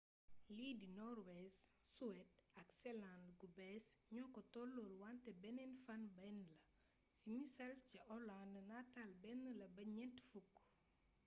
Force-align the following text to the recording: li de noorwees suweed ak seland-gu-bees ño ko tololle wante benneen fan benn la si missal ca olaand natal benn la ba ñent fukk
li 0.57 0.67
de 0.81 0.87
noorwees 0.99 1.57
suweed 1.93 2.29
ak 2.61 2.67
seland-gu-bees 2.79 3.85
ño 4.15 4.23
ko 4.33 4.39
tololle 4.53 4.95
wante 5.03 5.31
benneen 5.41 5.73
fan 5.85 6.03
benn 6.17 6.37
la 6.49 6.59
si 7.15 7.27
missal 7.37 7.73
ca 7.89 7.99
olaand 8.15 8.55
natal 8.71 9.09
benn 9.23 9.43
la 9.59 9.67
ba 9.75 9.83
ñent 9.95 10.17
fukk 10.29 10.53